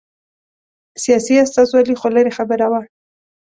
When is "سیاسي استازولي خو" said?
1.03-2.07